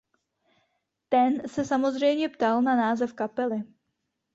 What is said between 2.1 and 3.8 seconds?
ptal na název kapely.